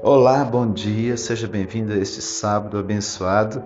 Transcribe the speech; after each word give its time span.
Olá, 0.00 0.44
bom 0.44 0.70
dia, 0.70 1.16
seja 1.16 1.48
bem-vindo 1.48 1.92
a 1.92 1.96
este 1.96 2.22
sábado 2.22 2.78
abençoado. 2.78 3.64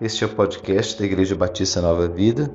Este 0.00 0.22
é 0.22 0.28
o 0.28 0.30
podcast 0.30 0.96
da 0.96 1.04
Igreja 1.04 1.34
Batista 1.34 1.80
Nova 1.80 2.06
Vida. 2.06 2.54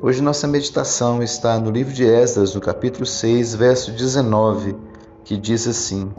Hoje 0.00 0.22
nossa 0.22 0.48
meditação 0.48 1.22
está 1.22 1.58
no 1.58 1.70
livro 1.70 1.92
de 1.92 2.02
Esdras, 2.02 2.54
no 2.54 2.62
capítulo 2.62 3.04
6, 3.04 3.56
verso 3.56 3.92
19, 3.92 4.74
que 5.22 5.36
diz 5.36 5.68
assim: 5.68 6.10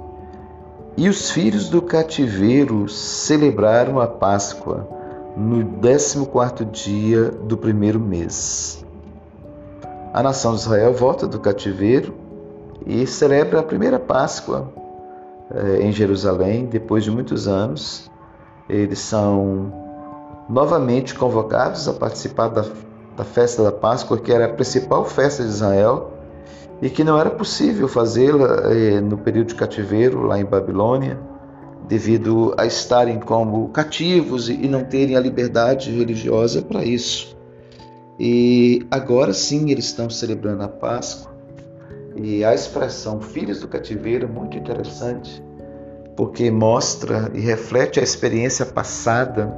E 0.95 1.09
os 1.09 1.31
filhos 1.31 1.69
do 1.69 1.81
cativeiro 1.81 2.87
celebraram 2.87 3.99
a 3.99 4.05
Páscoa 4.05 4.87
no 5.35 5.65
14 5.81 6.65
dia 6.65 7.31
do 7.31 7.57
primeiro 7.57 7.99
mês. 7.99 8.85
A 10.13 10.21
nação 10.21 10.53
de 10.53 10.59
Israel 10.59 10.93
volta 10.93 11.25
do 11.25 11.39
cativeiro 11.39 12.13
e 12.85 13.07
celebra 13.07 13.59
a 13.59 13.63
primeira 13.63 13.97
Páscoa 13.97 14.82
em 15.79 15.91
Jerusalém, 15.91 16.65
depois 16.65 17.03
de 17.03 17.11
muitos 17.11 17.47
anos. 17.47 18.09
Eles 18.69 18.99
são 18.99 19.71
novamente 20.49 21.15
convocados 21.15 21.87
a 21.87 21.93
participar 21.93 22.49
da, 22.49 22.65
da 23.15 23.23
festa 23.23 23.63
da 23.63 23.71
Páscoa, 23.71 24.17
que 24.17 24.31
era 24.31 24.45
a 24.45 24.49
principal 24.49 25.05
festa 25.05 25.43
de 25.43 25.49
Israel 25.49 26.11
e 26.81 26.89
que 26.89 27.03
não 27.03 27.17
era 27.17 27.29
possível 27.29 27.87
fazê-la 27.87 28.71
eh, 28.71 28.99
no 28.99 29.17
período 29.17 29.47
de 29.47 29.55
cativeiro 29.55 30.23
lá 30.23 30.39
em 30.39 30.45
Babilônia, 30.45 31.19
devido 31.87 32.53
a 32.57 32.65
estarem 32.65 33.19
como 33.19 33.69
cativos 33.69 34.49
e 34.49 34.67
não 34.67 34.83
terem 34.83 35.15
a 35.15 35.19
liberdade 35.19 35.91
religiosa 35.91 36.61
para 36.61 36.83
isso. 36.83 37.37
E 38.19 38.85
agora 38.91 39.33
sim 39.33 39.71
eles 39.71 39.85
estão 39.85 40.09
celebrando 40.09 40.63
a 40.63 40.67
Páscoa. 40.67 41.32
E 42.15 42.45
a 42.45 42.53
expressão 42.53 43.19
filhos 43.19 43.61
do 43.61 43.67
cativeiro 43.67 44.25
é 44.25 44.27
muito 44.27 44.55
interessante, 44.55 45.43
porque 46.15 46.51
mostra 46.51 47.31
e 47.33 47.39
reflete 47.39 47.99
a 47.99 48.03
experiência 48.03 48.65
passada, 48.65 49.51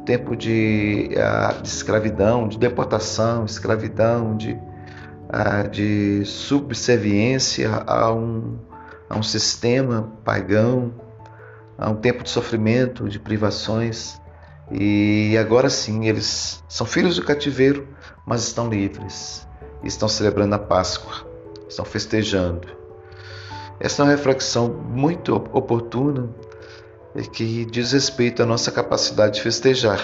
o 0.00 0.04
tempo 0.04 0.34
de, 0.34 1.10
de 1.62 1.68
escravidão, 1.68 2.48
de 2.48 2.58
deportação, 2.58 3.44
escravidão, 3.44 4.36
de, 4.36 4.58
de 5.70 6.24
subserviência 6.24 7.70
a 7.86 8.12
um, 8.12 8.58
a 9.08 9.16
um 9.16 9.22
sistema 9.22 10.12
pagão, 10.24 10.92
a 11.78 11.90
um 11.90 11.96
tempo 11.96 12.24
de 12.24 12.30
sofrimento, 12.30 13.08
de 13.08 13.20
privações. 13.20 14.20
E 14.72 15.36
agora 15.38 15.70
sim, 15.70 16.08
eles 16.08 16.62
são 16.68 16.86
filhos 16.86 17.16
do 17.16 17.24
cativeiro, 17.24 17.86
mas 18.26 18.42
estão 18.42 18.68
livres. 18.68 19.46
Estão 19.82 20.08
celebrando 20.08 20.54
a 20.54 20.58
Páscoa, 20.58 21.29
estão 21.70 21.84
festejando. 21.84 22.68
Essa 23.78 24.02
é 24.02 24.04
uma 24.04 24.10
reflexão 24.10 24.68
muito 24.68 25.34
oportuna 25.34 26.28
que 27.32 27.64
diz 27.64 27.92
respeito 27.92 28.42
à 28.42 28.46
nossa 28.46 28.70
capacidade 28.70 29.36
de 29.36 29.42
festejar. 29.42 30.00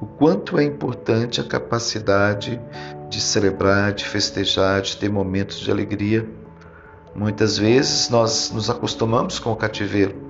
O 0.00 0.06
quanto 0.06 0.58
é 0.58 0.64
importante 0.64 1.40
a 1.40 1.44
capacidade 1.44 2.60
de 3.08 3.20
celebrar, 3.20 3.92
de 3.92 4.04
festejar, 4.04 4.82
de 4.82 4.96
ter 4.96 5.08
momentos 5.08 5.58
de 5.58 5.70
alegria. 5.70 6.28
Muitas 7.14 7.56
vezes 7.56 8.10
nós 8.10 8.50
nos 8.50 8.68
acostumamos 8.68 9.38
com 9.38 9.52
o 9.52 9.56
cativeiro 9.56 10.26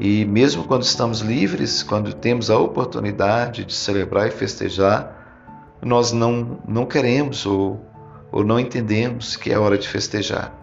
e 0.00 0.24
mesmo 0.24 0.64
quando 0.64 0.82
estamos 0.82 1.20
livres, 1.20 1.82
quando 1.82 2.14
temos 2.14 2.50
a 2.50 2.58
oportunidade 2.58 3.66
de 3.66 3.74
celebrar 3.74 4.28
e 4.28 4.30
festejar, 4.30 5.76
nós 5.82 6.10
não, 6.10 6.58
não 6.66 6.86
queremos 6.86 7.44
ou, 7.44 7.84
ou 8.32 8.44
não 8.44 8.58
entendemos 8.58 9.36
que 9.36 9.52
é 9.52 9.58
hora 9.58 9.76
de 9.76 9.88
festejar. 9.88 10.54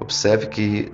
Observe 0.00 0.46
que 0.46 0.92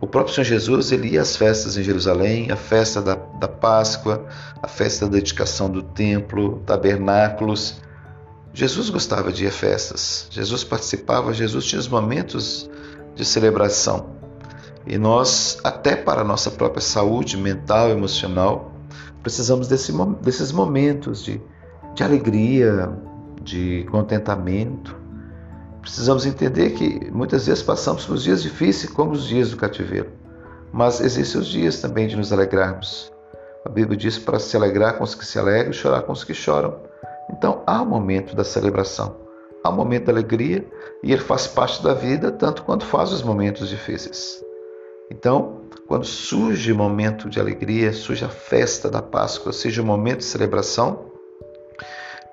o 0.00 0.06
próprio 0.06 0.34
Senhor 0.34 0.44
Jesus 0.44 0.92
ele 0.92 1.08
ia 1.08 1.22
às 1.22 1.36
festas 1.36 1.76
em 1.76 1.82
Jerusalém, 1.82 2.50
a 2.50 2.56
festa 2.56 3.00
da, 3.00 3.14
da 3.14 3.48
Páscoa, 3.48 4.26
a 4.62 4.68
festa 4.68 5.06
da 5.06 5.12
dedicação 5.12 5.70
do 5.70 5.82
templo, 5.82 6.62
tabernáculos. 6.66 7.80
Jesus 8.52 8.90
gostava 8.90 9.32
de 9.32 9.44
ir 9.44 9.48
a 9.48 9.52
festas, 9.52 10.28
Jesus 10.30 10.64
participava, 10.64 11.32
Jesus 11.32 11.64
tinha 11.64 11.78
os 11.78 11.88
momentos 11.88 12.70
de 13.14 13.24
celebração. 13.24 14.16
E 14.86 14.98
nós, 14.98 15.58
até 15.64 15.96
para 15.96 16.20
a 16.20 16.24
nossa 16.24 16.50
própria 16.50 16.80
saúde 16.80 17.36
mental 17.36 17.90
emocional, 17.90 18.72
precisamos 19.22 19.66
desse, 19.66 19.92
desses 20.22 20.52
momentos 20.52 21.24
de, 21.24 21.40
de 21.94 22.04
alegria, 22.04 22.92
de 23.46 23.84
contentamento. 23.90 24.96
Precisamos 25.80 26.26
entender 26.26 26.70
que 26.70 27.10
muitas 27.12 27.46
vezes 27.46 27.62
passamos 27.62 28.04
por 28.04 28.18
dias 28.18 28.42
difíceis, 28.42 28.92
como 28.92 29.12
os 29.12 29.26
dias 29.26 29.50
do 29.50 29.56
cativeiro, 29.56 30.10
mas 30.72 31.00
existem 31.00 31.40
os 31.40 31.46
dias 31.46 31.80
também 31.80 32.08
de 32.08 32.16
nos 32.16 32.32
alegrarmos. 32.32 33.10
A 33.64 33.68
Bíblia 33.68 33.96
diz 33.96 34.18
para 34.18 34.38
se 34.38 34.56
alegrar 34.56 34.98
com 34.98 35.04
os 35.04 35.14
que 35.14 35.24
se 35.24 35.38
alegram 35.38 35.70
e 35.70 35.74
chorar 35.74 36.02
com 36.02 36.12
os 36.12 36.24
que 36.24 36.34
choram. 36.34 36.76
Então 37.30 37.62
há 37.66 37.80
o 37.80 37.84
um 37.84 37.88
momento 37.88 38.34
da 38.34 38.44
celebração, 38.44 39.16
há 39.62 39.70
o 39.70 39.72
um 39.72 39.76
momento 39.76 40.06
da 40.06 40.12
alegria 40.12 40.66
e 41.02 41.12
ele 41.12 41.22
faz 41.22 41.46
parte 41.46 41.82
da 41.82 41.94
vida 41.94 42.32
tanto 42.32 42.64
quanto 42.64 42.84
faz 42.84 43.12
os 43.12 43.22
momentos 43.22 43.68
difíceis. 43.68 44.44
Então, 45.08 45.62
quando 45.86 46.04
surge 46.04 46.72
o 46.72 46.76
momento 46.76 47.30
de 47.30 47.38
alegria, 47.38 47.92
surge 47.92 48.24
a 48.24 48.28
festa 48.28 48.90
da 48.90 49.00
Páscoa, 49.00 49.52
seja 49.52 49.80
um 49.82 49.86
momento 49.86 50.18
de 50.18 50.24
celebração, 50.24 51.15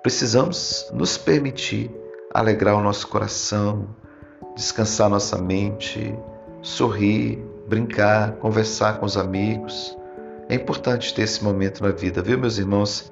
precisamos 0.04 0.92
nos 0.94 1.18
permitir 1.18 1.90
alegrar 2.34 2.76
o 2.76 2.84
nosso 2.84 3.08
coração, 3.08 3.88
descansar 4.54 5.10
nossa 5.10 5.42
mente, 5.42 6.14
sorrir, 6.62 7.42
brincar, 7.68 8.34
conversar 8.34 9.00
com 9.00 9.06
os 9.06 9.16
amigos. 9.16 9.98
É 10.50 10.56
importante 10.56 11.14
ter 11.14 11.22
esse 11.22 11.42
momento 11.42 11.82
na 11.82 11.92
vida, 11.92 12.22
viu, 12.22 12.38
meus 12.38 12.58
irmãos? 12.58 13.12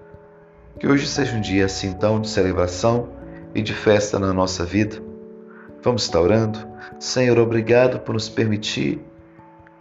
Que 0.77 0.87
hoje 0.87 1.07
seja 1.07 1.35
um 1.35 1.41
dia 1.41 1.65
assim 1.65 1.93
tão 1.93 2.19
de 2.19 2.27
celebração 2.27 3.09
e 3.55 3.61
de 3.61 3.73
festa 3.73 4.19
na 4.19 4.33
nossa 4.33 4.65
vida. 4.65 5.01
Vamos 5.81 6.03
estar 6.03 6.19
orando? 6.19 6.59
Senhor, 6.99 7.39
obrigado 7.39 7.99
por 8.01 8.13
nos 8.13 8.27
permitir 8.27 8.99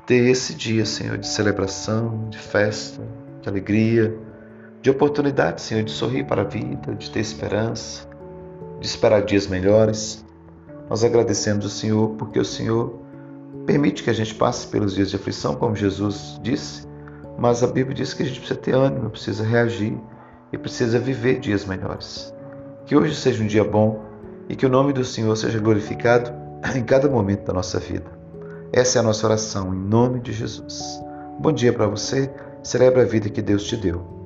ter 0.07 0.31
esse 0.31 0.55
dia, 0.55 0.87
Senhor, 0.87 1.19
de 1.19 1.27
celebração, 1.27 2.29
de 2.31 2.39
festa, 2.39 3.03
de 3.43 3.49
alegria, 3.49 4.17
de 4.83 4.91
oportunidade, 4.91 5.61
Senhor, 5.61 5.83
de 5.83 5.91
sorrir 5.91 6.25
para 6.25 6.43
a 6.43 6.45
vida, 6.45 6.95
de 6.95 7.11
ter 7.11 7.21
esperança, 7.21 8.09
de 8.81 8.87
esperar 8.87 9.23
dias 9.23 9.47
melhores. 9.47 10.25
Nós 10.89 11.05
agradecemos 11.05 11.67
o 11.67 11.71
Senhor 11.71 12.11
porque 12.17 12.39
o 12.39 12.45
Senhor 12.45 12.99
permite 13.67 14.03
que 14.03 14.11
a 14.11 14.15
gente 14.15 14.35
passe 14.35 14.67
pelos 14.67 14.95
dias 14.95 15.11
de 15.11 15.17
aflição, 15.17 15.55
como 15.55 15.77
Jesus 15.77 16.41
disse, 16.43 16.87
mas 17.39 17.63
a 17.63 17.67
Bíblia 17.67 17.95
diz 17.95 18.15
que 18.15 18.23
a 18.23 18.27
gente 18.27 18.39
precisa 18.41 18.59
ter 18.59 18.75
ânimo, 18.75 19.11
precisa 19.11 19.45
reagir 19.45 19.99
e 20.53 20.59
precisa 20.59 20.99
viver 20.99 21.39
dias 21.39 21.65
melhores. 21.65 22.35
Que 22.87 22.97
hoje 22.97 23.15
seja 23.15 23.43
um 23.43 23.47
dia 23.47 23.65
bom 23.65 24.03
e 24.49 24.57
que 24.57 24.67
o 24.67 24.71
nome 24.71 24.93
do 24.93 25.05
Senhor 25.05 25.37
seja 25.37 25.59
glorificado 25.59 26.33
em 26.75 26.83
cada 26.83 27.09
momento 27.09 27.45
da 27.45 27.53
nossa 27.53 27.79
vida. 27.79 28.11
Essa 28.73 28.99
é 28.99 29.01
a 29.01 29.03
nossa 29.03 29.27
oração, 29.27 29.75
em 29.75 29.79
nome 29.79 30.21
de 30.21 30.33
Jesus. 30.33 31.03
Bom 31.39 31.53
dia 31.53 31.73
para 31.73 31.87
você, 31.87 32.31
celebre 32.63 33.03
a 33.03 33.05
vida 33.05 33.29
que 33.29 33.43
Deus 33.43 33.65
te 33.65 33.77
deu. 33.77 34.20